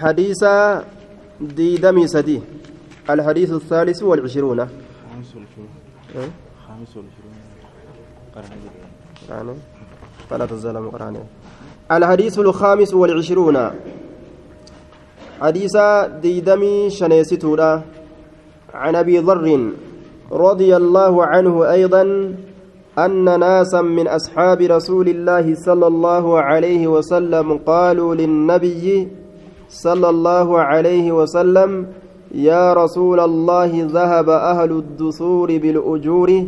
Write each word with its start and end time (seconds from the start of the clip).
حديث 0.00 0.42
ديدمي 1.40 2.06
سدي. 2.08 2.40
الحديث 3.10 3.50
الثالث 3.52 4.02
والعشرون. 4.02 4.58
خامس 4.58 5.30
والعشرون. 5.36 5.68
خامس 6.66 6.92
والعشرون. 6.96 7.34
قرآن 9.28 9.48
فلا 10.30 10.46
تزال 10.46 10.90
قرآن 10.90 11.16
الحديث 11.92 12.38
الخامس 12.38 12.94
والعشرون. 12.94 13.56
حديث 15.40 15.76
ديدمي 16.22 16.90
شنيستودا 16.90 17.82
عن 18.74 18.94
أبي 18.96 19.18
ذر 19.18 19.46
رضي 20.32 20.76
الله 20.76 21.26
عنه 21.26 21.70
أيضا 21.70 22.02
أن 22.98 23.40
ناسا 23.40 23.80
من 23.80 24.06
أصحاب 24.08 24.60
رسول 24.60 25.08
الله 25.08 25.54
صلى 25.54 25.86
الله 25.86 26.40
عليه 26.40 26.86
وسلم 26.86 27.58
قالوا 27.66 28.14
للنبي 28.14 29.08
صلى 29.70 30.08
الله 30.08 30.58
عليه 30.58 31.12
وسلم 31.12 31.86
يا 32.34 32.72
رسول 32.72 33.20
الله 33.20 33.86
ذهب 33.92 34.28
أهل 34.28 34.70
الدثور 34.72 35.58
بالأجور 35.58 36.44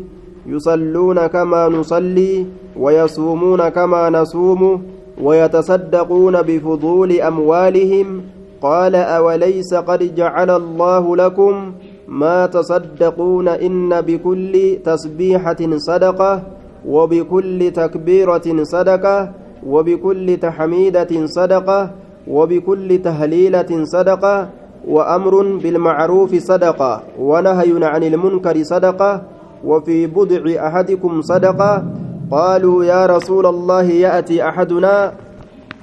يصلون 0.47 1.27
كما 1.27 1.69
نصلي 1.69 2.47
ويصومون 2.77 3.69
كما 3.69 4.11
نصوم 4.11 4.83
ويتصدقون 5.23 6.43
بفضول 6.43 7.13
أموالهم. 7.21 8.21
قال 8.63 8.95
أوليس 8.95 9.75
قد 9.75 10.15
جعل 10.15 10.51
الله 10.51 11.17
لكم 11.17 11.73
ما 12.09 12.47
تصدقون 12.47 13.49
إن 13.49 14.01
بكل 14.01 14.79
تسبيحة 14.85 15.57
صدقة 15.77 16.43
وبكل 16.87 17.71
تكبيرة 17.75 18.63
صدقة 18.63 19.33
وبكل 19.67 20.37
تحميدة 20.37 21.27
صدقة 21.27 21.91
وبكل 22.29 22.99
تهليلة 23.03 23.85
صدقة 23.85 24.49
وأمر 24.89 25.43
بالمعروف 25.57 26.35
صدقة 26.35 27.03
ونهي 27.19 27.85
عن 27.85 28.03
المنكر 28.03 28.63
صدقة 28.63 29.23
وفي 29.65 30.07
بضع 30.07 30.67
أحدكم 30.67 31.23
صدقة 31.23 31.85
قالوا 32.31 32.85
يا 32.85 33.07
رسول 33.07 33.47
الله 33.47 33.83
يأتي 33.83 34.49
أحدنا 34.49 35.13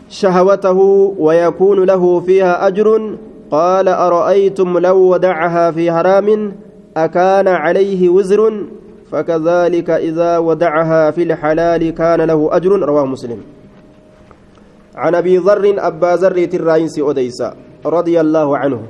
شهوته 0.09 0.79
ويكون 1.19 1.83
له 1.83 2.19
فيها 2.19 2.67
أجر 2.67 3.15
قال 3.51 3.87
أرأيتم 3.87 4.77
لو 4.77 4.97
ودعها 4.97 5.71
في 5.71 5.91
حرام 5.91 6.51
أكان 6.97 7.47
عليه 7.47 8.09
وزر 8.09 8.63
فكذلك 9.11 9.89
إذا 9.89 10.37
ودعها 10.37 11.11
في 11.11 11.23
الحلال 11.23 11.89
كان 11.89 12.21
له 12.21 12.49
أجر 12.51 12.71
رواه 12.79 13.05
مسلم 13.05 13.37
عن 15.01 15.13
أبي 15.21 15.37
ذر 15.47 15.65
أبا 15.89 16.11
ذر 16.21 16.37
الرئيس 16.59 16.95
أديسا 17.09 17.49
رضي 17.95 18.15
الله 18.23 18.49
عنه. 18.61 18.81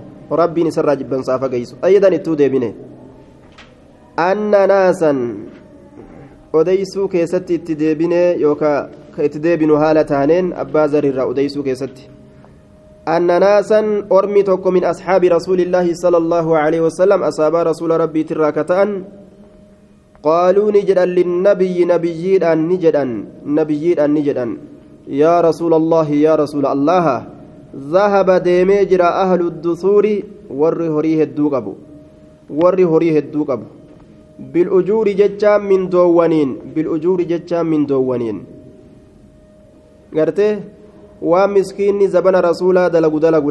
ربي 0.41 0.61
نسر 0.63 0.89
جبا 0.99 1.17
صافا 1.27 1.47
قيس 1.53 1.75
أيضا 1.89 2.07
التودي 2.07 2.47
بنه 2.53 2.71
أن 4.29 4.51
ناسا 4.51 5.13
أديسو 6.55 7.07
كيست 7.13 7.47
اتدابنه 7.57 8.23
يوكا 8.45 8.73
كاتدابن 9.17 9.71
هالة 9.83 10.09
هانين 10.19 10.45
أبا 10.53 10.83
ذر 10.91 11.05
أديسو 11.31 11.63
كيست 11.67 11.97
أن 13.15 13.29
ناسا 13.45 13.79
أرمي 14.11 14.41
توكو 14.43 14.69
من 14.75 14.83
أصحاب 14.93 15.23
رسول 15.37 15.59
الله 15.65 15.87
صلى 15.93 16.17
الله 16.17 16.47
عليه 16.57 16.81
وسلم. 16.85 17.19
أصاب 17.23 17.55
رسول 17.55 17.91
ربي 18.03 18.21
تراكتان 18.29 18.89
قالوا 20.23 20.71
نجدا 20.71 21.05
للنبي 21.05 21.75
نبييدا 21.93 22.51
نجدا 22.55 23.03
نبييدا 23.57 24.05
نجدا 24.07 24.45
يا 25.09 25.41
رسول 25.41 25.73
الله 25.73 26.07
يا 26.27 26.33
رسول 26.35 26.65
الله 26.65 27.05
ذهب 27.95 28.29
ديميجر 28.49 29.01
أهل 29.03 29.41
الدثور 29.51 30.05
ور 30.49 30.79
هريه 30.95 31.23
الدوقبو 31.23 31.73
ور 32.49 32.77
هريه 32.91 33.19
الدوقبو 33.19 33.67
بالأجور 34.53 35.07
ججا 35.21 35.57
من 35.57 35.89
دوانين 35.89 36.49
بالأجور 36.75 37.19
ججا 37.31 37.63
من 37.63 37.85
دوانين 37.85 38.37
قرته 40.17 40.51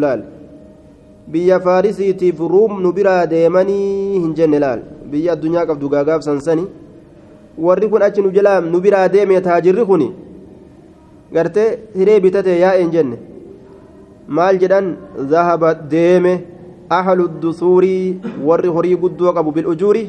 laal 0.01 0.23
biyya 1.33 1.61
faarisiitiif 1.61 2.39
ruum 2.41 2.81
nu 2.83 2.93
biraa 2.93 3.27
deemanii 3.33 4.21
hin 4.23 4.33
jenne 4.39 4.59
laal 4.65 4.81
biyya 5.13 5.33
addunyaa 5.37 5.67
qabdu 5.71 5.91
gaagaaf 5.95 6.23
sansani 6.29 6.65
warri 7.67 7.89
kun 7.93 8.03
achi 8.07 8.23
nu 8.25 8.31
jalaa 8.37 8.61
nu 8.61 8.81
biraa 8.81 9.09
deeme 9.15 9.41
taajirri 9.49 9.85
kun 9.91 10.05
gartee 11.33 11.79
hiree 11.97 12.21
bitatee 12.21 12.59
yaa'een 12.61 12.91
jenne. 12.91 13.17
Maal 14.29 14.59
jedhan? 14.63 14.97
Zahaba 15.31 15.75
deeme 15.91 16.33
ahlu 16.91 17.29
dusuurii 17.43 18.21
warri 18.45 18.69
horii 18.69 18.97
guddoo 18.97 19.33
qabu 19.33 19.53
bilujuuri 19.53 20.03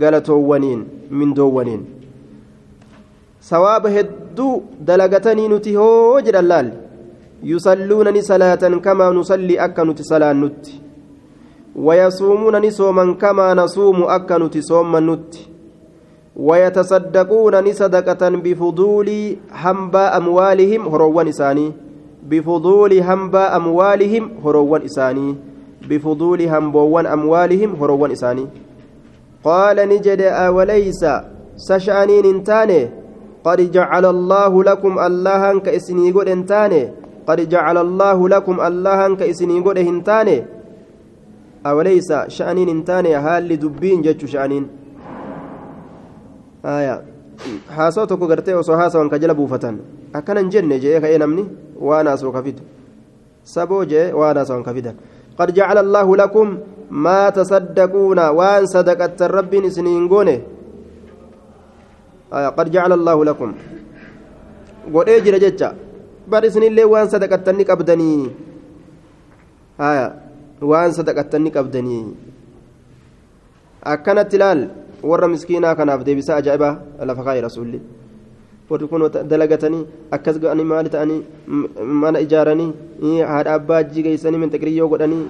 galatoowwaniin 0.00 0.84
mindoowwaniin. 1.10 1.82
Sawaaba 3.40 3.90
hedduu 3.90 4.62
dalagatanii 4.86 5.48
nuti 5.48 5.74
hoo 5.74 6.20
jedhan 6.20 6.46
laalli. 6.46 6.72
Yusalluunani 7.42 8.22
salaatan 8.22 8.80
kamaa 8.80 9.10
nusallii 9.12 9.58
akka 9.58 9.84
nuti 9.84 10.04
salaannutti. 10.04 10.80
Wayasuumuunani 11.76 12.70
sooman 12.72 13.14
kamaa 13.16 13.54
nasuumu 13.54 14.08
akka 14.10 14.38
nuti 14.38 14.62
soommannutti. 14.62 15.51
ويتصدقون 16.36 17.72
صدقة 17.72 18.28
بفضول 18.28 19.36
حنبا 19.52 20.16
أموالهم 20.16 20.88
هروان 20.88 21.28
إساني. 21.28 21.72
بفضول 22.22 23.02
حنبا 23.02 23.56
أموالهم 23.56 24.30
هروان 24.44 24.82
إساني. 24.82 25.34
بفضول 25.88 26.50
حنبوان 26.50 27.06
أموالهم 27.06 27.70
هروان 27.80 28.10
إساني. 28.10 28.46
قال 29.44 29.76
نجد 29.76 30.20
أوليس 30.20 31.04
سشأنين 31.56 32.24
انتاني 32.24 32.88
قد 33.44 33.70
جعل 33.72 34.04
الله 34.06 34.64
لكم 34.64 34.98
اللهن 34.98 35.60
كإسني 35.60 36.10
قد 36.10 36.28
انتاني. 36.28 36.82
قد 37.26 37.48
جعل 37.48 37.78
الله 37.78 38.28
لكم 38.28 38.60
اللهن 38.60 39.16
كإسني 39.16 39.60
قد 39.60 39.78
هنتاني 39.78 40.44
أوليس 41.66 42.12
شأنين 42.28 42.68
هنتاني 42.68 43.14
هال 43.14 43.48
دبين 43.58 44.02
جتش 44.02 44.30
شأنين. 44.30 44.81
Haasoo 47.76 48.06
tokko 48.06 48.26
gartee 48.26 48.54
osoo 48.54 48.76
haasawan 48.76 49.10
ka 49.10 49.18
jala 49.18 49.34
buufatan 49.34 49.78
akkanan 50.18 50.50
jenne 50.50 50.78
jee 50.84 51.00
ka'ee 51.00 51.18
namni 51.18 51.44
waan 51.88 52.06
haasoo 52.06 52.32
ka 52.32 52.42
fidu 52.42 52.62
saboo 53.54 53.84
jee 53.84 54.06
waan 54.20 54.36
haasawan 54.36 54.62
ka 54.64 54.74
fidan 54.74 54.96
qad 55.38 55.50
jacala 55.56 55.80
allaahu 55.86 56.16
lakum 56.22 56.58
maa 57.06 57.30
tasaddaquuna 57.38 58.30
waan 58.38 58.66
sadaqattan 58.74 59.30
rabbiin 59.38 59.64
isiniin 59.70 60.06
goone 60.12 60.36
qad 62.30 62.68
jacala 62.74 62.94
allaahu 63.00 63.24
lakum 63.30 63.54
godhee 64.94 65.20
jira 65.24 65.38
jecha 65.44 65.74
bar 66.30 66.44
isinillee 66.44 66.86
waan 66.94 67.08
sadaqattan 67.14 67.56
ni 67.58 67.64
qabdanii 67.64 68.22
waan 70.70 70.90
sadaqattan 70.98 71.42
ni 71.42 71.50
qabdanii 71.50 72.04
akkanatti 73.94 74.36
ilaal 74.38 74.60
warra 75.10 75.28
miskiinaa 75.34 75.74
kanaaf 75.80 76.04
deebisaa 76.06 76.36
ajaa'ibaa 76.42 76.74
lafa 77.10 77.22
kaa'e 77.28 77.40
rasuulli 77.46 77.80
warri 78.70 78.86
kun 78.90 79.02
dalagatanii 79.30 79.84
akkas 80.16 80.38
ga'anii 80.42 80.64
maali 80.72 80.90
ta'anii 80.96 81.20
mana 82.02 82.20
ijaaranii 82.26 82.68
haadha 83.32 83.54
abbaa 83.60 83.82
jigeessanii 83.94 84.40
minxaqiriyyoo 84.44 84.88
godhanii 84.92 85.24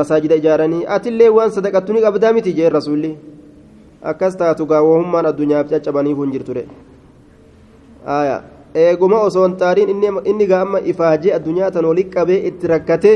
masaajida 0.00 0.36
ijaaranii 0.42 0.84
atillee 0.96 1.28
waan 1.38 1.50
sadaqattu 1.56 1.92
ni 1.96 2.04
qabdaa 2.06 2.32
miti 2.38 2.52
jee 2.60 2.68
rasuulli 2.76 3.10
akkas 4.12 4.36
taatu 4.42 4.66
gaawwahummaan 4.72 5.26
addunyaaf 5.32 5.70
caccabanii 5.74 6.14
kun 6.20 6.32
jirture 6.36 6.64
eeguma 8.86 9.20
osoo 9.28 9.46
hin 9.46 9.56
taariin 9.62 9.90
inni 10.32 10.46
gaama 10.52 10.80
ifaajee 10.92 11.32
addunyaa 11.38 11.70
tan 11.76 11.84
olii 11.92 12.04
qabee 12.16 12.40
itti 12.50 12.66
rakkate 12.74 13.12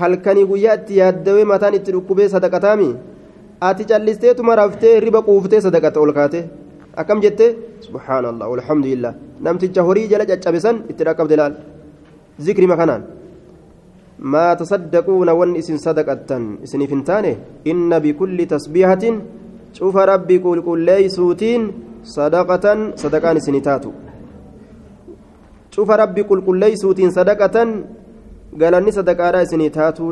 halkanii 0.00 0.44
guyyaa 0.50 0.74
itti 0.80 0.98
yaaddawee 1.00 1.44
mataan 1.52 1.74
itti 1.78 1.92
dhukkubee 1.96 2.28
sadaqataami 2.34 2.88
ati 3.68 3.84
callisteetuma 3.90 4.58
raftee 4.60 5.00
riba 5.06 5.20
quuftee 5.28 5.64
sadaqata 5.66 5.98
ol 6.04 6.12
kaate 6.18 6.40
akkam 7.00 7.18
jette 7.24 7.46
subhaanallah 7.86 8.46
walhamdulillah 8.52 9.12
namticha 9.46 9.86
horii 9.88 10.06
jala 10.12 10.24
caccabisan 10.30 10.76
itti 10.90 11.02
dhaqqabde 11.08 11.36
laal 11.40 11.54
zikri 12.46 12.66
makanaan 12.74 13.02
ون 14.22 15.50
اسن 15.60 15.76
صدقة 15.76 16.30
اسن 16.64 16.80
فنتانه 16.86 17.34
إن 17.66 17.90
بكل 17.98 18.38
تسبيحة 18.46 19.04
شوف 19.74 19.96
ربي 19.96 20.36
قل 20.38 20.58
قل 20.62 20.78
ليسوتين 20.78 21.62
صدقة 22.04 22.66
صدقان 23.02 23.36
سنتاتو 23.46 23.90
شوف 25.74 25.90
ربي 25.90 26.22
قل 26.22 26.40
قل 26.46 26.56
ليسوتين 26.62 27.10
صدقة 27.10 27.56
قال 28.60 28.74
أني 28.74 28.90
صدقة 28.98 29.44
سنتاتو 29.50 30.06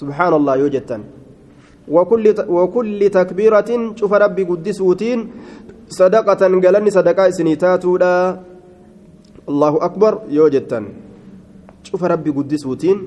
سبحان 0.00 0.32
الله 0.38 0.54
يوجدتن 0.62 1.02
وكل 1.90 2.24
وكل 2.48 3.00
تكبيرة 3.18 3.70
شوف 3.96 4.12
ربي 4.12 4.42
قدسوتين 4.50 5.18
صدقة 5.88 6.42
قال 6.64 6.76
أني 6.76 6.90
صدقة 6.90 7.30
سنتاتو 7.30 7.96
الله 9.48 9.72
أكبر 9.88 10.12
يوجدتن 10.28 10.84
شوف 11.88 12.04
ربي 12.04 12.30
قدسوتين 12.30 12.98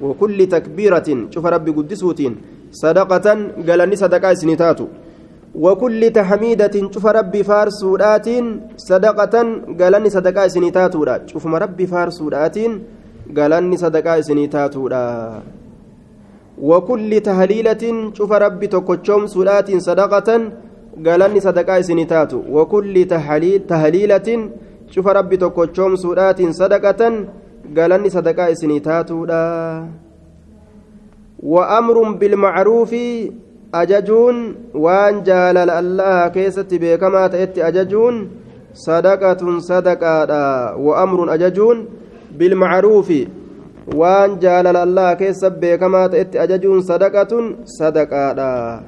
وكل 0.00 0.38
تكبيرة 0.46 1.08
شوف 1.30 1.44
ربي 1.46 1.70
قدسوتين 1.70 2.32
صدقة 2.72 3.26
قالني 3.68 3.96
صدقة 3.96 4.34
سنتاتو 4.34 4.86
وكل 5.54 6.00
تحميدة 6.10 6.74
شوف 6.94 7.06
ربي 7.06 7.42
فارسودات 7.42 8.28
صدقة 8.76 9.34
قالني 9.80 10.08
صدقة 10.10 10.48
سنتاتو 10.54 11.02
شوف 11.30 11.44
ربي 11.46 11.86
فارسودات 11.86 12.56
قالني 13.36 13.76
صدقة 13.76 14.20
سنتاتو 14.20 14.82
وكل 16.62 17.20
تهليلة 17.20 18.12
شوف 18.14 18.32
ربي 18.32 18.66
تكوتشوم 18.66 19.26
سولات 19.26 19.76
صدقة 19.76 20.28
قالني 21.06 21.40
صدقة 21.40 21.80
سنتاتو. 21.80 22.40
وكل 22.50 23.04
تهليل 23.04 23.66
تهليلة 23.66 24.28
شوف 24.90 25.06
ربي 25.06 25.36
تكوتشوم 25.36 25.96
سولات 25.96 26.42
صدقة 26.42 27.02
قالني 27.76 28.08
صدقة 28.10 28.54
سنتاتو 28.54 29.26
وأمر 31.42 31.96
بالمعروف 32.12 32.94
أججون 33.74 34.54
وأن 34.74 35.22
جالل 35.22 35.70
الله 35.70 36.28
كيست 36.28 36.74
بكما 36.74 37.26
تأتي 37.26 37.68
أججون 37.68 38.14
صدقة 38.74 39.58
صدقة 39.58 40.76
وأمر 40.76 41.34
أججون 41.34 41.86
بالمعروف 42.38 43.12
waan 43.94 44.36
jaalala 44.42 44.82
allah 44.84 45.16
keessa 45.16 45.50
beekamaa 45.50 46.08
ta'etti 46.12 46.38
ajajuun 46.38 46.82
sadaqatun 46.84 47.64
sadaqaadha 47.64 48.82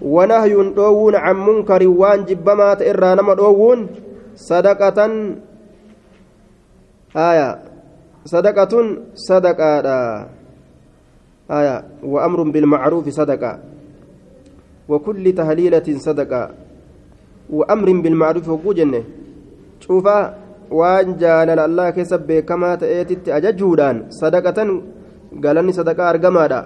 wanahyuun 0.00 0.74
dhoowwuun 0.76 1.18
can 1.18 1.36
munkarin 1.36 1.90
waan 1.90 2.26
jibbamaa 2.28 2.76
ta'e 2.78 2.90
irraa 2.94 3.14
nama 3.18 3.34
dhoowwuun 3.34 3.88
sadaqatan 4.34 5.42
aya 7.14 7.48
sadaqatun 8.26 9.14
sadaqaadha 9.28 9.98
aya 11.48 11.74
wa 12.02 12.18
amrun 12.26 12.52
bilmacruufi 12.52 13.10
sadaqa 13.14 13.76
وكل 14.88 15.24
تهليلة 15.34 15.82
صدقة 15.98 16.42
وأمر 17.50 17.88
بالمعروف 17.92 18.48
وقوجن 18.48 18.94
شوفا 19.80 20.18
waan 20.70 21.14
jaalala 21.18 21.64
allah 21.68 21.92
keessa 21.94 22.18
beekamaa 22.18 22.76
ta'eetitti 22.82 23.32
ajajuudhaan 23.32 24.10
sadaqatan 24.10 24.70
galanni 25.40 25.72
sadaqaa 25.72 26.08
argamaadha 26.14 26.60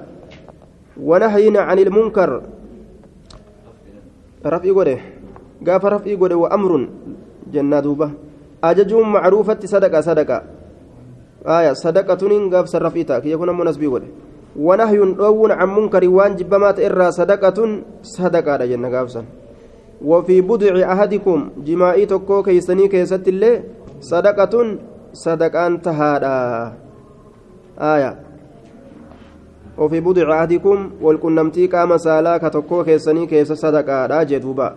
wanahayina 0.97 1.67
can 1.69 1.79
ilmunkar 1.79 2.31
raf'ii 4.45 4.73
godhe 4.73 4.97
gaafa 5.63 5.97
raf'ii 5.97 6.17
godhe 6.17 6.37
wa 6.37 6.49
amrun 6.51 6.89
jennaa 7.53 7.83
duuba 7.85 8.11
ajajuun 8.63 9.09
macruufatti 9.09 9.69
sadaqa 9.69 10.03
sadaqa 10.03 10.39
aya 11.45 11.75
sadaqatuniin 11.75 12.49
gaafsan 12.53 12.81
raf'ii 12.83 13.05
ta'a 13.05 13.21
kiyya 13.21 13.37
kun 13.37 13.49
ammoo 13.53 13.65
nasbii 13.65 13.89
godhe 13.89 14.09
wanahyun 14.57 15.17
dhoowwuun 15.17 15.53
can 15.57 15.69
munkari 15.69 16.09
waan 16.09 16.37
jibbamaa 16.37 16.73
ta'e 16.73 16.89
irraa 16.89 17.13
sadaqatun 17.13 17.85
sadaqaadha 18.03 18.67
jenna 18.69 18.91
gaafsan 18.91 19.25
وفي 20.05 20.41
بضع 20.41 20.93
أحدكم 20.93 21.51
جماعي 21.67 22.07
تكو 22.07 22.43
كيسني 22.43 22.89
كيست 22.89 23.29
الله 23.29 23.63
sadaqaan 25.13 25.83
tahaadha 25.83 26.73
aya 27.77 28.11
ofii 29.77 30.01
budci 30.07 30.23
ahdikum 30.23 31.03
walqunnamtii 31.03 31.69
qaama 31.75 31.99
saalaa 31.99 32.39
ka 32.39 32.51
tokkoo 32.57 32.85
keessanii 32.85 33.27
keessa 33.27 33.57
sadaqaadha 33.63 34.25
jee 34.31 34.41
duuba 34.45 34.77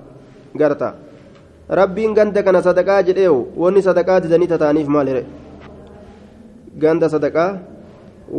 garta 0.58 0.90
rabbiin 1.70 2.14
ganda 2.18 2.44
kana 2.44 2.62
sadaqaa 2.68 3.02
jedheewu 3.10 3.46
wanni 3.64 3.82
sadaqaa 3.88 4.20
didanii 4.26 4.50
tataaniif 4.54 4.88
maali 4.96 5.14
re 5.18 5.24
ganda 6.82 7.10
sadaqaa 7.16 7.50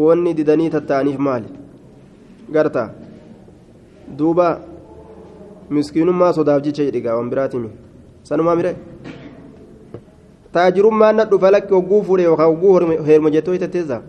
wanni 0.05 0.35
didanii 0.35 0.71
tattaaniif 0.77 1.19
maali 1.19 1.49
garta 2.51 2.91
duuba 4.19 4.49
miskiinummaa 5.71 6.33
sodaaf 6.33 6.63
jecha 6.63 6.85
jedhigaa 6.89 7.17
wan 7.17 7.31
biraatimi 7.31 7.69
sanumaa 8.23 8.57
mire 8.57 8.77
taajirummaan 10.53 11.17
na 11.17 11.25
dhufa 11.31 11.51
lakki 11.51 11.75
hogguu 11.75 12.03
fuudhe 12.09 12.25
yookaan 12.25 12.49
hogguu 12.51 13.03
heeruma 13.09 13.31
jettoo 13.37 13.55
hitatteessa 13.57 14.01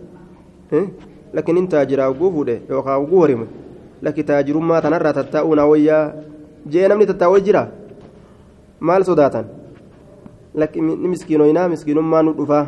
lakkin 1.32 1.56
hin 1.60 1.68
taajiraa 1.74 2.06
hogguu 2.12 2.30
fuudhe 2.36 2.56
yookaan 2.68 3.00
hogguu 3.00 3.20
horime 3.24 3.46
lakki 4.08 4.22
taajirummaa 4.30 4.80
tanarraa 4.86 5.12
tattaa'uu 5.18 5.54
naa 5.60 5.66
wayyaa 5.72 6.04
jee 6.74 6.88
namni 6.92 7.06
tattaa'uu 7.12 7.40
jira 7.48 7.66
maal 8.90 9.04
sodaatan 9.10 9.44
lakki 10.62 10.80
ni 10.80 11.08
miskiinoynaa 11.14 11.68
miskiinummaa 11.74 12.22
nu 12.28 12.32
dhufaa 12.38 12.66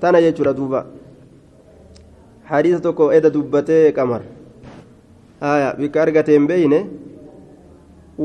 tana 0.00 0.20
jechuudha 0.26 0.52
duuba 0.62 0.84
hadiisa 2.50 2.80
tokko 2.86 3.12
eda 3.18 3.30
dubbatee 3.36 3.92
qamar 3.98 4.22
bikka 5.78 6.02
argatee 6.02 6.34
hin 6.38 6.46
beeyne 6.52 6.80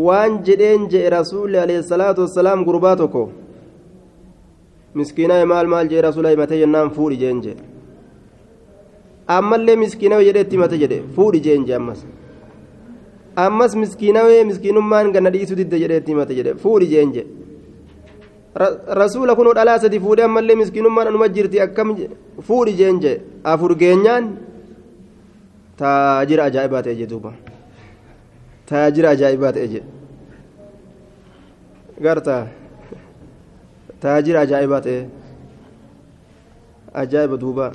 waan 0.06 0.40
jedheen 0.48 0.88
je'e 0.92 1.10
rasuulli 1.18 1.58
alayhi 1.66 1.84
salaatu 1.92 2.22
wassalaam 2.26 2.64
gurbaa 2.68 2.96
tokko 3.02 3.22
miskiinaa 5.00 5.46
maal 5.52 5.68
maal 5.74 5.88
jee 5.94 6.02
rasuula 6.08 6.30
himatee 6.34 6.60
jennaan 6.64 6.90
fuudhi 6.98 7.18
jeen 7.24 7.40
jee 7.46 7.56
ammallee 9.38 9.76
miskiinawee 9.84 10.26
jedhee 10.28 10.42
itti 10.48 10.56
himate 10.58 10.78
jedhe 10.84 10.98
fuudhi 11.16 11.40
jeen 11.46 11.66
jee 11.70 11.76
ammas 11.80 12.04
ammas 13.46 13.76
miskiinawee 13.84 14.44
miskiinummaan 14.52 15.12
ganna 15.16 15.30
dhiisuu 15.36 15.58
didde 15.62 15.80
jedhee 15.84 15.98
itti 16.04 16.12
himate 16.16 16.34
jedhe 16.40 16.54
fuudhi 16.66 16.88
jeen 16.94 17.14
jee 17.16 17.26
rasuula 19.02 19.36
kunoo 19.40 19.54
dhalaa 19.58 19.80
sadi 19.86 20.00
fuudhee 20.06 20.26
ammallee 20.30 20.56
miskiinummaan 20.62 21.08
anuma 21.14 21.28
jirti 21.38 21.62
akkam 21.66 21.96
fuudhi 22.50 22.74
jeen 22.82 23.00
jee 23.08 23.18
afur 23.56 23.76
geenyaan 23.82 24.30
taajira 25.82 26.44
ajaa'ibaa 26.50 26.84
ta'e 26.86 26.96
jee 27.02 27.08
duuba 27.14 27.34
taajira 28.66 29.10
ajaa'ibaa 29.10 29.54
ta'e 29.58 29.68
jee 29.74 29.84
gartaa 32.08 32.44
taajira 34.00 34.42
ajaa'ibaa 34.42 34.82
ta'e 34.82 35.02
ajaa'iba 37.04 37.38
duuba 37.38 37.72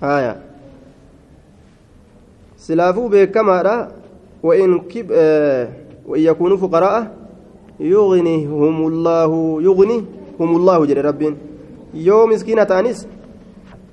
haya 0.00 0.34
silaafuu 2.56 3.08
beekamaadha 3.08 3.76
وإن 4.42 4.80
كب 4.88 5.10
وإن 6.06 6.22
يكونوا 6.22 6.56
فقراء 6.56 7.16
يغنيهم 7.80 8.76
الله 8.86 9.32
يغنيهم 9.62 10.50
الله 10.56 10.78
جل 10.84 11.04
رب 11.04 11.22
يوم 11.94 12.28
مسكينة 12.30 12.64
تانيس 12.64 13.06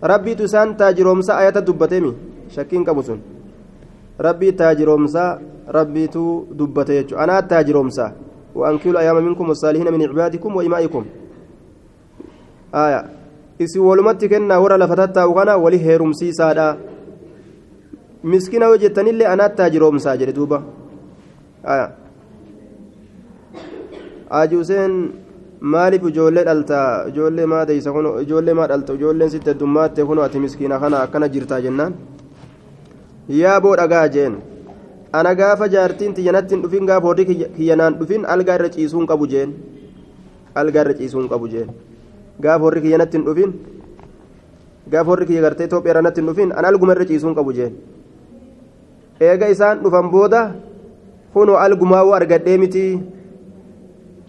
ربي 0.04 0.36
تسان 0.36 0.78
تاجرومسا 0.78 1.40
آيات 1.40 1.58
دبتمي 1.68 2.14
شكين 2.56 2.84
كبسون 2.84 3.20
ربي 4.22 4.52
تاجرومسا 4.52 5.40
ربي 5.78 6.08
تو 6.08 6.44
دبتي 6.60 7.16
أنا 7.24 7.40
تاجرومسا 7.40 8.08
وأنكلوا 8.56 8.94
الأيام 8.94 9.18
منكم 9.26 9.46
والصالحين 9.50 9.94
من 9.94 10.02
عبادكم 10.10 10.56
وإمائكم 10.56 11.04
آية 12.76 13.02
isi 13.60 13.80
walumatti 13.80 14.30
kennaa 14.30 14.60
warra 14.62 14.78
lafa 14.78 14.96
tattaa'u 14.96 15.34
kana 15.34 15.58
wali 15.58 15.78
heerumsiisaadha 15.86 16.66
miskina 18.32 18.66
yoo 18.70 18.78
jettanillee 18.84 19.28
anaatti 19.34 19.58
taajiroomsaa 19.62 20.14
jedhe 20.22 20.36
duuba 20.36 20.60
ajuuseen 24.42 24.94
maaliif 25.74 26.06
ijoollee 26.12 26.44
dhaltaa 26.50 27.08
ijoollee 27.14 27.48
maa 27.54 27.64
deeysa 27.70 27.92
kun 27.96 28.10
ijoollee 28.26 28.54
maa 28.60 28.68
dhalta 28.74 28.94
ijoolleen 29.00 29.32
sitti 29.34 29.50
heddummaatti 29.54 30.06
kun 30.12 30.22
ati 30.26 30.40
miskiina 30.46 30.80
kana 30.84 31.02
akkana 31.06 31.34
jirtaa 31.36 31.62
jennaan 31.66 31.96
yaa 33.30 33.60
boo 33.62 33.76
dhagaa 33.80 34.08
jeen 34.16 34.36
ana 35.20 35.34
gaafa 35.40 35.68
jaartiin 35.74 36.14
tiyyanatti 36.18 36.56
hin 36.56 36.62
dhufin 36.64 36.86
gaafa 36.90 37.08
horri 37.08 37.26
kiyyanaan 37.58 37.96
dhufin 38.00 38.26
algaa 38.36 38.56
irra 38.60 38.70
ciisuun 38.76 39.08
qabu 39.12 39.28
jeen 39.34 39.54
algaa 40.62 40.84
irra 40.86 40.94
ciisuun 41.00 41.28
qabu 41.32 41.48
jeen 41.54 41.70
gaafa 42.46 42.64
horri 42.66 42.82
kiyyanatti 42.86 43.18
hin 43.18 43.26
dhufin 43.28 43.52
gaafa 44.92 45.10
horri 45.12 45.26
kiyya 45.30 45.42
gartee 45.48 45.66
Itoophiyaa 45.70 46.00
irratti 46.02 46.22
hin 46.22 46.28
dhufin 46.32 46.52
an 46.62 46.66
alguma 46.72 46.94
irra 46.96 47.06
ciisuun 47.12 47.36
qabu 47.40 47.54
jeen 47.60 47.74
eega 49.30 49.48
isaan 49.56 49.80
dhufan 49.84 50.10
booda 50.16 50.42
kunoo 51.34 51.58
algumaawuu 51.66 52.14
argadhee 52.20 52.58
miti 52.64 52.84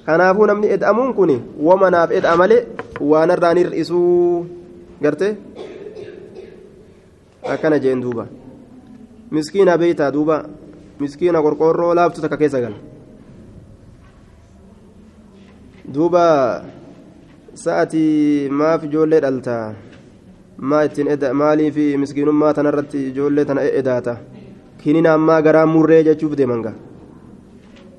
kanaafuu 0.07 0.47
namni 0.51 0.67
ed'amuun 0.77 1.15
kun 1.19 1.31
wamanaaf 1.69 2.11
ed'a 2.21 2.35
malee 2.43 2.61
waan 3.13 3.31
irraan 3.37 3.59
hir'isuu 3.63 4.47
gartee 5.03 5.33
akkana 7.55 7.79
jeen 7.85 8.01
duuba 8.03 8.27
miskiina 9.31 9.79
beeytaa 9.79 10.11
duuba 10.13 10.37
miskiina 11.01 11.43
qorqoorroo 11.43 11.95
laaftu 11.95 12.21
takka 12.21 12.37
keessa 12.37 12.61
gala. 12.61 12.79
Duuba 15.95 16.25
sa'atii 17.55 18.49
maaf 18.51 18.85
ijoollee 18.85 19.21
dhaltaa 19.25 19.65
maa 20.59 20.83
ittiin 20.89 21.09
maaliif 21.33 21.77
miskiinummaa 22.03 22.55
tanarratti 22.55 23.09
ijoollee 23.09 23.45
tana 23.45 23.63
edaata? 23.63 24.17
Kinina 24.79 25.15
ammaa 25.15 25.43
garaa 25.43 25.67
murree 25.67 26.05
jechuuf 26.05 26.37
deeman 26.37 26.63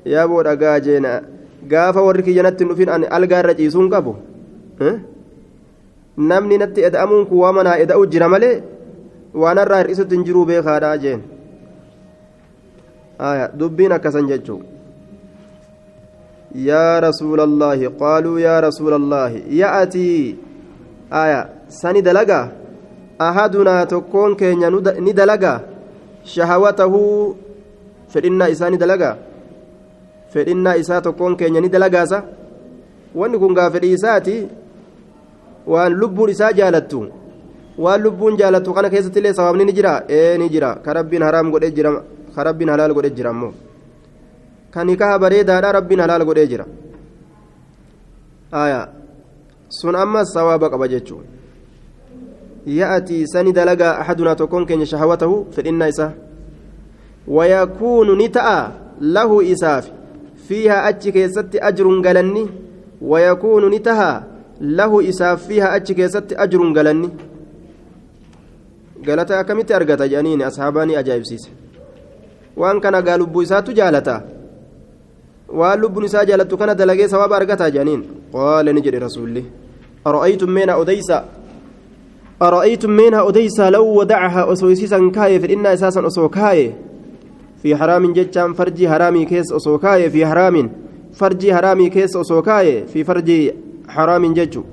yaa 0.06 0.28
boo 0.28 0.44
dhagaa 0.44 0.80
jeena 0.80 1.12
gaafa 1.72 2.02
warri 2.02 2.24
kiyyanatti 2.24 2.64
hin 2.64 2.72
dhufin 2.72 2.90
ani 2.96 3.08
algaa 3.18 3.40
irra 3.44 3.56
ciisuun 3.60 3.90
qabu 3.94 4.16
namni 6.32 6.58
natti 6.62 6.86
eda'amuun 6.90 7.26
kun 7.30 7.42
waa 7.44 7.52
manaa 7.58 7.78
eda'u 7.84 8.06
jira 8.14 8.30
malee 8.34 8.54
waan 9.34 9.58
irraa 9.64 9.82
hir'isutti 9.82 10.16
hin 10.16 10.26
jiruu 10.28 10.46
beekaadhaa 10.52 10.98
jeen 11.06 11.24
dubbiin 13.60 13.92
akkasan 13.98 14.28
jechuun 14.32 14.64
yaa 16.70 17.00
rasuulallaahi 17.08 17.90
qaaluu 18.04 18.38
yaa 18.46 18.62
rasuulallaahi 18.68 19.44
ya'atii 19.60 20.38
sani 21.82 22.02
dalagaa 22.02 22.46
ahadunaa 23.28 23.86
tokkoon 23.86 24.36
keenya 24.36 24.70
ni 25.08 25.14
dalagaa 25.14 25.60
shahawatahu 26.34 27.02
fedhinnaa 28.14 28.50
isaa 28.56 28.70
ni 28.70 28.78
dalagaa 28.84 29.16
fedhinnaa 30.34 30.76
isaa 30.84 31.02
tokkoon 31.02 31.38
keenya 31.38 31.62
ni 31.62 31.70
dalagaasa 31.76 32.24
wanni 33.16 33.40
kun 33.40 33.54
gaa 33.60 33.70
fedhii 33.76 33.94
isaati 34.00 34.36
waan 35.74 35.94
lubbuun 36.02 36.30
isaa 36.36 36.52
jaalattu 36.60 37.02
waan 37.84 38.02
lubbuun 38.06 38.38
jaalattu 38.42 38.74
kana 38.78 38.90
keessatti 38.94 39.20
illee 39.22 39.34
sawaabni 39.40 39.66
ni 39.66 39.74
jira 39.78 39.92
ee 40.20 40.38
ni 40.38 40.50
jira 40.54 40.70
ka 40.86 40.94
rabbiin 41.00 41.24
haraam 41.28 41.52
godhee 41.54 41.72
jira 41.78 41.92
ka 42.36 42.44
rabbiin 42.48 42.70
halaal 42.74 42.94
godhee 42.98 43.16
jira 43.18 43.30
ammoo 43.34 43.54
kan 44.74 44.88
nikaha 44.88 45.20
bareedaadha 45.24 45.72
rabbiin 45.78 46.02
halaal 46.06 46.26
godhee 46.30 46.48
jira 46.52 46.66
aya 48.64 48.82
sun 49.80 49.96
amma 49.96 50.26
sawaaba 50.36 50.70
qaba 50.74 50.88
jechuun 50.94 51.26
ya'atii 52.80 53.28
sani 53.34 53.54
dalagaa 53.60 53.94
ahadunaa 54.02 54.36
tokkoon 54.42 54.66
keenya 54.66 54.86
shahawatahu 54.92 55.46
fedhinnaa 55.56 55.92
isaa 55.94 56.12
wayakuunu 57.38 58.16
ni 58.16 58.30
ta'a 58.38 58.60
lahu 59.18 59.42
isaaf 59.54 59.86
fiihaa 60.48 60.84
achi 60.90 61.12
keessatti 61.12 61.62
ajrun 61.70 62.02
galanni 62.02 62.44
wayakuunu 63.02 63.70
ni 63.70 63.80
taha 63.80 64.24
lahu 64.60 65.02
isaaf 65.02 65.48
fiihaa 65.48 65.72
achi 65.80 65.96
keessatti 65.96 66.36
ajrun 66.46 66.74
galanni 66.74 67.10
galata 69.08 69.40
akkamitti 69.40 69.74
argata 69.74 70.08
jedhaniin 70.08 70.42
ashaabaa 70.50 70.86
ni 70.86 70.96
ajaa'ibsiise 71.02 71.50
waan 72.58 72.82
kana 72.82 73.02
gaa 73.02 73.18
lubbuu 73.18 73.42
isaatu 73.48 73.74
jaalata 73.74 74.22
waan 75.60 75.80
lubbuun 75.82 76.06
isaa 76.06 76.26
jaalattu 76.26 76.58
kana 76.58 76.76
dalagee 76.76 77.08
sawaaba 77.08 77.36
argata 77.42 77.72
jedhaniin 77.72 78.04
qaala 78.38 78.74
ni 78.74 78.82
jedhe 78.82 79.00
rasuulli 79.08 79.46
ara'aytum 80.06 80.52
meena 80.60 80.80
odeysa 80.84 81.18
أرأيتم 82.42 82.90
منها 82.90 83.30
أديسا 83.30 83.70
لو 83.70 83.86
ودعها 84.00 84.54
أسويسيسا 84.54 85.12
كاية 85.16 85.38
في 85.40 85.54
إن 85.54 85.66
أساسا 85.66 86.08
أسوكاية 86.08 86.78
في 87.64 87.76
حرام 87.76 88.14
جتشان 88.14 88.54
فرجي 88.54 88.90
حرامي 88.90 89.26
كيس 89.26 89.52
أسوكاية 89.54 90.10
في 90.10 90.26
حرام 90.26 90.72
فرجي 91.14 91.56
حرامي 91.56 91.90
كيس 91.90 92.16
أسوكاية 92.16 92.86
في 92.86 93.04
فرجي 93.04 93.54
حرام 93.88 94.34
جتشو 94.34 94.64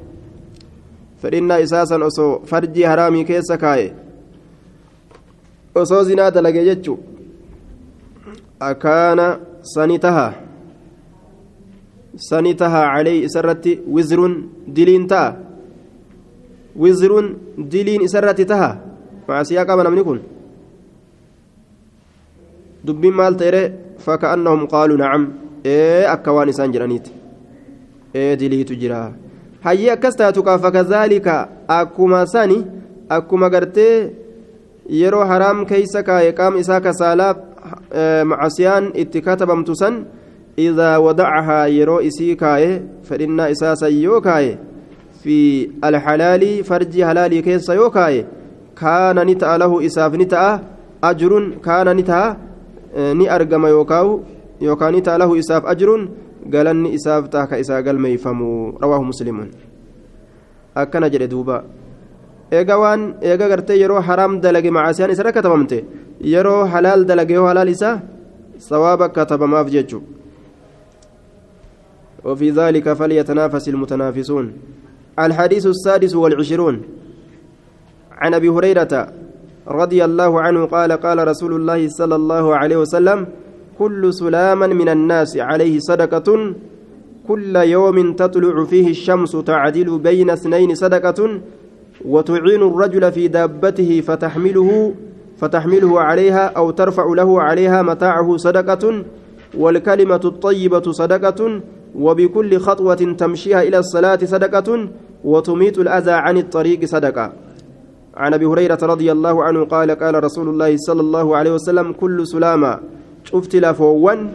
فإن 1.23 1.51
أساسا 1.51 2.07
أسو 2.07 2.39
فرجي 2.39 2.89
حرامي 2.89 3.25
كيس 3.25 3.53
كاية 3.53 3.89
أسو 3.89 4.06
زنا 5.85 6.29
دلقي 6.29 6.65
جتشو 6.65 6.97
أكان 8.63 9.21
سنتها 9.63 10.29
سنتها 12.17 12.83
عليه 12.95 13.27
سرتي 13.27 13.81
وزر 13.91 14.21
دلين 14.69 15.07
تاه 15.07 15.47
wizruun 16.79 17.27
diliin 17.73 18.05
isarratti 18.07 18.45
taha 18.53 18.71
maasiyaa 19.29 19.67
qaba 19.69 19.85
namni 19.87 20.05
kun 20.09 20.21
dubbiin 22.87 23.17
maal 23.21 23.39
ta'ere 23.43 23.63
faka'annahum 24.07 24.67
qaaluu 24.73 24.99
nacam 25.03 25.25
ee 25.75 26.05
akka 26.15 26.35
waan 26.37 26.53
isaan 26.55 26.75
jedhaniiti 26.75 27.11
ee 28.23 28.33
diliitu 28.41 28.79
jira 28.83 29.01
hayyee 29.67 29.91
akkas 29.97 30.21
taatu 30.21 30.45
kaa 30.49 30.59
fakazaalika 30.67 31.37
akkuma 31.79 32.21
sani 32.35 32.59
akkuma 33.19 33.51
gartee 33.55 33.95
yeroo 34.89 35.25
haraam 35.25 35.67
keeysa 35.67 36.03
kaaye 36.03 36.33
qaama 36.33 36.59
isaa 36.59 36.81
kasaalaaf 36.81 37.37
macasiyaan 38.33 38.93
itti 38.95 39.23
katabamtu 39.23 39.77
san 39.77 40.05
idaa 40.57 41.01
wadacahaa 41.01 41.67
yeroo 41.79 42.01
isii 42.01 42.37
kaaye 42.37 42.71
fedhinnaa 43.09 43.49
isaa 43.57 43.77
san 43.77 44.03
yoo 44.03 44.21
kaaye 44.21 44.59
في 45.27 45.71
الحلال 45.85 46.65
فرج 46.65 46.95
حلالي 47.03 47.43
كيس 47.43 47.69
يوكاي 47.69 48.27
كان 48.79 49.19
نتا 49.27 49.59
له 49.59 49.73
إساف 49.87 50.15
نتا 50.15 50.45
أجر 51.05 51.33
كان 51.67 51.89
نتا 51.99 52.21
ني 53.19 53.27
أرقم 53.35 53.67
يوكاو 53.67 54.09
يوكا 54.61 54.91
نتا 54.91 55.19
له 55.19 55.31
إساف 55.39 55.63
أجر 55.67 55.91
قال 56.53 56.67
أني 56.67 56.95
إساف 56.95 57.23
تاك 57.35 57.53
إسا 57.53 57.77
قال 57.87 57.99
ميفمو 57.99 58.79
رواه 58.83 59.03
مسلم 59.03 59.51
أكنا 60.77 61.09
جل 61.09 61.27
دوبا 61.33 61.65
eega 62.51 62.79
waan 62.79 63.15
eega 63.23 63.49
gartee 63.49 63.79
yeroo 63.83 64.01
haraam 64.01 64.41
dalage 64.41 64.71
macaasiyaan 64.71 65.15
isarra 65.15 65.33
katabamte 65.33 65.79
yeroo 66.21 66.65
halaal 66.73 67.05
dalage 67.05 67.35
yoo 67.35 67.47
halaal 67.47 67.69
isaa 67.69 68.01
sawaaba 68.59 69.09
katabamaaf 69.09 69.71
jechu. 69.71 70.03
وفي 72.27 72.51
ذلك 72.51 72.93
فليتنافس 72.93 73.69
المتنافسون 73.69 74.53
الحديث 75.19 75.67
السادس 75.67 76.15
والعشرون 76.15 76.83
عن 78.13 78.35
ابي 78.35 78.49
هريره 78.49 79.13
رضي 79.69 80.05
الله 80.05 80.41
عنه 80.41 80.65
قال 80.65 80.93
قال 80.93 81.29
رسول 81.29 81.53
الله 81.55 81.89
صلى 81.89 82.15
الله 82.15 82.57
عليه 82.57 82.77
وسلم 82.77 83.27
كل 83.79 84.15
سلام 84.15 84.59
من 84.59 84.89
الناس 84.89 85.37
عليه 85.37 85.79
صدقه 85.79 86.55
كل 87.29 87.57
يوم 87.57 88.13
تطلع 88.13 88.65
فيه 88.65 88.91
الشمس 88.91 89.33
تعدل 89.33 89.99
بين 89.99 90.31
اثنين 90.31 90.75
صدقه 90.75 91.41
وتعين 92.05 92.63
الرجل 92.63 93.13
في 93.13 93.29
دابته 93.29 94.01
فتحمله 94.01 94.95
فتحمله 95.39 96.01
عليها 96.01 96.47
أو 96.47 96.71
ترفع 96.71 97.05
له 97.15 97.43
عليها 97.43 97.83
متاعه 97.83 98.37
صدقة 98.37 99.05
والكلمة 99.59 100.21
الطيبة 100.25 100.93
صدقة 100.93 101.61
وبكل 101.95 102.59
خطوة 102.59 102.95
تمشيها 102.95 103.63
إلى 103.63 103.79
الصلاة 103.79 104.19
صدقة 104.25 104.89
وتميت 105.25 105.79
الأذى 105.79 106.11
عن 106.13 106.37
الطريق 106.39 106.85
صدقة. 106.85 107.33
عن 108.17 108.35
أبي 108.35 108.45
هريرة 108.47 108.79
رضي 108.83 109.13
الله 109.13 109.45
عنه 109.45 109.65
قال 109.65 109.91
قال 109.91 110.25
رسول 110.25 110.49
الله 110.49 110.77
صلى 110.77 111.01
الله 111.01 111.37
عليه 111.37 111.53
وسلم 111.55 111.93
كل 111.93 112.27
سلامة 112.27 112.79
شفت 113.25 113.57
لفوان 113.57 114.29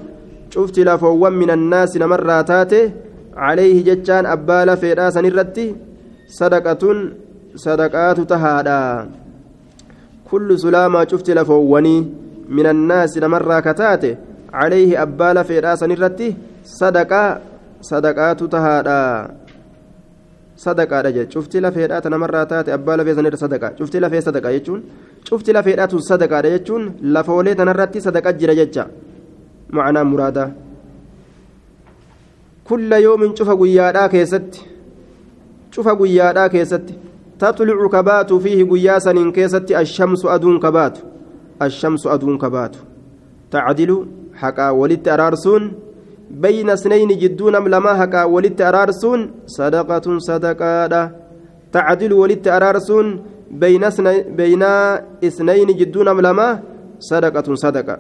شفت 0.50 0.80
لفوان 0.80 1.34
من 1.34 1.50
الناس 1.52 1.98
نمراتاته 1.98 2.92
عليه 3.36 3.84
جتان 3.84 4.26
أبال 4.26 4.78
في 4.78 4.94
راس 4.94 5.18
نرتي 5.18 5.76
صدقة 6.28 6.84
sadaqaatu 7.56 8.26
tahaadha. 8.26 9.08
Kullu 10.30 10.58
sulaamaa 10.58 11.06
cufti 11.06 11.34
lafoowwanii 11.34 12.08
min 12.48 12.66
annaasi 12.66 13.20
namarraa 13.20 13.62
kataate 13.62 14.18
calayhi 14.52 14.98
abbaa 14.98 15.34
lafeedhaa 15.34 15.76
sanirratti 15.84 16.36
sadaqaa 16.80 17.40
sadaqaatu 17.90 18.48
tahaadha. 18.48 19.00
Sadaqaadha 20.56 21.12
jechuu 21.12 21.42
cufti 21.42 21.62
lafeedhaa 21.66 22.10
namarraa 22.10 22.46
taate 22.46 22.74
abbaa 22.78 22.98
lafee 22.98 23.16
sanirra 23.20 23.38
sadaqaa 23.44 23.76
cufti 23.78 24.00
lafee 24.00 24.22
sadaqaa 24.22 24.52
jechuun 24.58 24.82
cufti 25.30 25.54
lafeedhaa 25.54 25.88
tun 25.88 26.02
sadaqaadha 26.10 26.52
jechuun 26.56 26.84
lafoolee 27.02 27.56
tanarratti 27.56 28.02
sadaqa 28.08 28.34
jira 28.34 28.56
jecha. 28.56 28.86
Macnaa 29.72 30.04
muraadaa. 30.04 30.50
Kulla 32.64 32.98
yoomin 33.06 33.34
cufa 33.34 33.56
guyyaadhaa 33.56 34.10
keessatti 34.10 34.60
cufa 35.76 35.96
guyyaadhaa 35.96 36.50
keessatti 36.50 37.01
taxlucu 37.42 37.90
kabaatu 37.96 38.42
fiihi 38.44 38.64
guyyaa 38.72 39.00
saniin 39.06 39.32
keessatti 39.38 39.76
ashamsu 39.84 40.30
aduun 40.36 40.58
kabaatu 40.66 41.02
ashamsu 41.66 42.10
aduun 42.16 42.38
kabaatu 42.44 42.80
tacdilu 43.54 43.98
haqaa 44.42 44.74
walitti 44.82 45.10
araarsuun 45.16 45.64
بين 46.32 46.70
اثنين 46.70 47.12
جدون 47.12 47.56
لما 47.68 48.04
هكا 48.04 48.24
ولت 48.24 48.62
أرارسون. 48.62 49.20
صدقة 49.46 50.08
صدقة 50.30 51.12
تعدل 51.76 52.14
ولت 52.14 52.48
أرارسون. 52.48 53.08
بين 53.52 53.84
بين 54.40 54.64
اثنين 55.28 55.70
جدون 55.80 56.08
لما 56.08 56.48
صدقة 57.00 57.48
صدقة. 57.56 57.98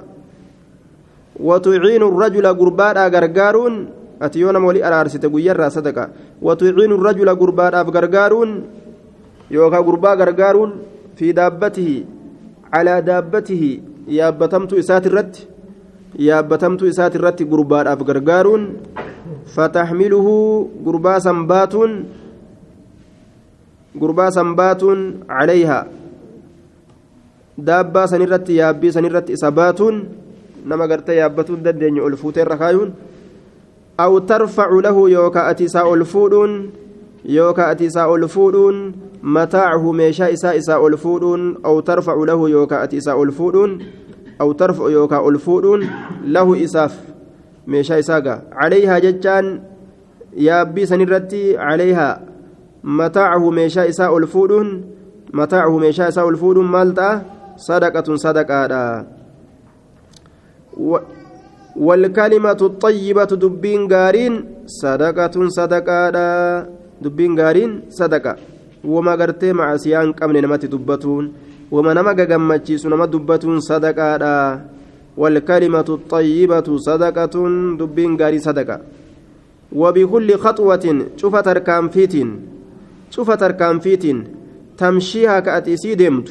وتعين 1.39 2.03
الرجل 2.03 2.45
قربانا 2.59 3.03
غرغارون 3.07 3.73
أتيونا 4.21 4.59
مولي 4.59 4.79
أرارسة 4.87 5.23
قيرا 5.33 5.69
صدقة. 5.69 6.05
وتعين 6.41 6.91
الرجل 6.91 7.29
قربانا 7.41 7.79
غرغارون 7.81 8.49
يوكا 9.51 9.79
قربا 9.87 10.11
غرغارون 10.19 10.71
في 11.17 11.31
دابته 11.31 11.89
على 12.73 12.93
دابته 13.01 13.63
يابتمت 14.07 14.71
إسات 14.73 15.05
الرد 15.07 15.35
yaabbatamtuu 16.19 16.87
isaati 16.91 17.17
irratti 17.17 17.45
gurbaadhaaf 17.47 18.01
gargaaruun 18.03 18.63
fataxmiluhu 19.55 20.33
gurbaa 20.83 21.19
sanbaatuun 21.23 21.93
gurbaa 23.95 24.31
sanbaatuun 24.37 25.23
calayhaa 25.27 25.85
daabbaa 27.69 28.07
sanirratti 28.11 28.57
yaabbii 28.59 28.91
sanirratti 28.91 29.33
isa 29.39 29.51
baatuun 29.51 30.03
nama 30.65 30.87
gartee 30.91 31.15
yaabbatuu 31.21 31.55
hin 31.55 31.63
dandeenye 31.63 32.03
ol 32.03 32.19
fuuteerra 32.19 32.59
kaayuun 32.59 32.91
aw 33.97 34.11
tarfacu 34.33 34.81
lahu 34.83 35.07
yookaa 35.07 35.47
ati 35.53 35.63
isaa 35.71 35.87
ol 35.87 36.03
fuudhuun 36.03 36.59
yookaa 37.23 37.71
ati 37.71 37.87
isaa 37.87 38.07
ol 38.11 38.27
fuudhuun 38.27 38.83
mataacahu 39.21 39.93
meeshaa 39.93 40.29
isaa 40.29 40.53
isaa 40.57 40.79
ol 40.79 40.97
fuudhuun 40.97 41.57
aw 41.63 41.75
tarfacu 41.81 42.25
lahu 42.25 42.47
yookaa 42.49 42.81
ati 42.85 42.97
isaa 42.97 43.15
ol 43.15 43.31
fuudhuun 43.31 43.77
aw 44.39 44.49
tarfacu 44.53 44.89
yookaa 44.89 45.21
ol 45.21 45.37
fuudhuun 45.37 45.85
lahu 46.25 46.55
isaaf 46.55 46.97
meeshaa 47.67 48.01
isaa 48.01 48.21
gaa 48.21 48.41
calayhaa 48.57 48.99
jechaan 49.05 49.61
yaabbii 50.47 50.87
sanirratti 50.89 51.43
calayhaa 51.53 52.19
mataacahu 52.83 53.51
meeshaa 53.59 53.85
isaa 53.93 54.09
ol 54.09 54.25
fuudhuun 54.25 54.69
mataacahu 55.41 55.79
meeshaa 55.85 56.09
isaa 56.13 56.25
ol 56.25 56.37
fuudhuun 56.43 56.69
maal 56.77 56.93
ta'a 57.01 57.21
sadaqatun 57.67 58.17
sadaqaadha 58.25 58.83
والكلمة 61.75 62.61
الطيبة 62.61 63.31
دبين 63.43 63.81
غارين 63.93 64.33
صدقة 64.67 65.35
صدقة 65.47 66.17
دبين 67.01 67.31
غارين 67.39 67.71
صدقة 67.89 68.35
وما 68.83 69.15
غرتي 69.15 69.53
مع 69.53 69.77
سيان 69.77 70.11
قمن 70.11 70.41
نمت 70.41 70.65
دبتون 70.65 71.33
وما 71.71 71.93
نما 71.93 72.11
غغمچيسو 72.11 72.89
نما 72.89 73.05
دبتون 73.05 73.59
صدقة 73.59 74.61
والكلمة 75.17 75.89
الطيبة 75.89 76.67
صدقة 76.77 77.35
دبين 77.79 78.11
غاري 78.21 78.39
صدقة. 78.39 78.79
وبكل 79.71 80.35
خطوة 80.37 81.05
شوف 81.17 81.35
تركام 81.35 81.89
فيتين 81.89 82.29
شوف 83.11 83.31
تركام 83.31 83.79
فيتين 83.79 84.27
تمشيها 84.77 85.39
كأتيسي 85.39 85.95
ديمت 85.95 86.29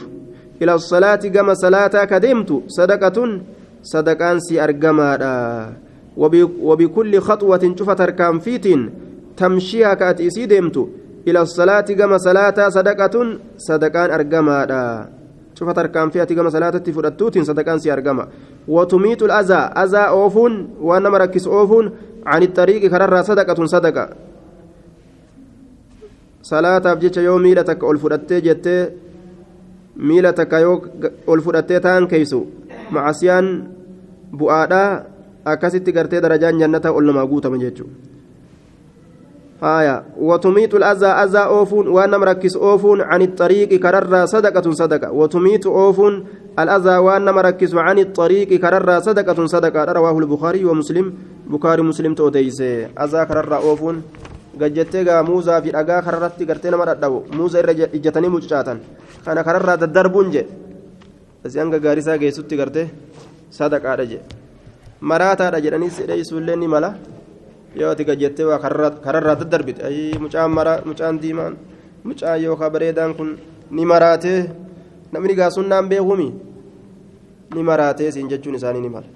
إلى 0.62 0.74
الصلاة 0.74 1.16
كما 1.16 1.54
صلاة 1.54 2.04
كديمت 2.04 2.62
صدقة 2.68 3.40
صدقان 3.82 4.40
سي 4.40 4.64
أرجمادا 4.64 5.72
وبكل 6.62 7.20
خطوة 7.20 7.74
شوف 7.78 7.90
تركام 7.90 8.38
فيتين 8.38 8.90
تمشيها 9.36 9.94
كأتيسي 9.94 10.46
ديمت 10.46 10.88
إلى 11.28 11.40
الصلاة 11.40 11.80
كما 11.80 12.18
صلاة 12.18 12.68
صدقة 12.68 13.14
صدقان 13.56 14.10
أرجمادا 14.10 15.08
شوف 15.54 15.68
تركام 15.70 16.10
فيها 16.10 16.24
كما 16.24 16.50
صلاة 16.50 16.70
تفرتوتين 16.70 17.44
صدقان 17.44 17.78
سي 17.78 17.92
أرجما 17.92 18.24
وتميت 18.68 19.22
الأذى 19.22 19.60
أذى 19.82 20.02
أوفون 20.16 20.52
وأنا 20.80 21.08
مركز 21.10 21.46
أوفون 21.48 21.84
عن 22.26 22.42
الطريق 22.42 22.90
كرر 22.90 23.22
صدقة 23.22 23.66
صدقة 23.66 24.08
yoo 27.20 27.38
miila 27.38 27.64
takka 27.64 27.86
ol 27.86 27.98
fudhattee 28.00 28.40
jettee 28.40 28.88
miila 29.96 30.32
takka 30.32 30.60
yoo 30.64 30.80
ol 31.26 31.40
fudhattee 31.44 31.80
ta'an 31.84 32.08
keeysu 32.08 32.40
macasiyaan 32.90 33.46
bu'aadhaa 34.32 35.04
akkasitti 35.44 35.92
gartee 35.92 36.22
darajaan 36.24 36.60
jannataa 36.60 36.96
ol 36.96 37.04
namaa 37.04 37.26
guutama 37.26 37.60
jechuudha. 37.60 38.19
هايا 39.62 40.04
وتميت 40.16 40.74
الأذى 40.74 41.06
أذى 41.06 41.38
أوفون 41.38 41.88
وأنا 41.88 42.18
مركز 42.18 42.56
أوفون 42.56 43.00
عن 43.00 43.22
الطريق 43.22 43.68
كرر 43.68 44.26
صدقة 44.26 44.72
صدقة 44.72 45.12
وتميت 45.12 45.66
أوفون 45.66 46.14
الأذى 46.58 46.96
وأنا 46.96 47.32
مركز 47.32 47.74
عن 47.74 47.98
الطريق 47.98 48.48
كرر 48.60 49.00
صدقة 49.00 49.46
صدقة 49.46 49.92
رواه 49.92 50.18
البخاري 50.18 50.64
ومسلم 50.64 51.06
بخاري 51.46 51.82
مسلم 51.82 52.14
توديس 52.14 52.60
أذى 53.04 53.20
كرر 53.28 53.56
أوفون 53.56 54.02
gajjettee 54.60 55.04
gaa 55.04 55.22
muuzaa 55.22 55.60
fi 55.62 55.70
dhagaa 55.72 56.02
kararratti 56.02 56.46
gartee 56.46 56.70
nama 56.74 56.84
dhadhabu 56.88 57.18
muuza 57.36 57.60
irra 57.62 57.72
ijjatanii 57.98 58.30
mucucaatan 58.34 58.80
kana 59.24 59.44
kararraa 59.46 59.76
daddarbuun 59.82 60.32
je 60.34 60.42
asii 61.46 61.60
hanga 61.62 61.78
gaarisaa 61.84 62.18
geessutti 62.22 62.58
gartee 62.60 62.86
sadaqaadha 63.58 64.06
je 64.10 64.18
maraataadha 65.12 65.62
jedhanii 65.66 65.90
sidheessuullee 65.98 66.56
ni 66.62 66.68
mala 66.74 66.90
yoo 67.74 67.90
ati 67.90 68.04
gajjettee 68.04 68.44
waa 68.50 68.58
kararraa 68.58 69.36
daddarbite 69.40 69.84
ayii 69.88 70.18
mucaan 70.18 70.50
mara 70.50 70.80
mucaan 70.84 71.20
diimaan 71.22 71.54
mucaan 72.04 72.42
yookaan 72.42 72.72
bareedaan 72.72 73.14
kun 73.14 73.38
ni 73.70 73.84
maraatee 73.86 74.40
namni 75.12 75.34
gaa 75.34 75.50
sunnaan 75.50 75.88
beekumi 75.88 76.28
ni 77.54 77.62
maraatee 77.62 78.10
siin 78.10 78.28
jechuun 78.28 78.54
isaanii 78.58 78.80
ni 78.82 78.88
mala. 78.88 79.06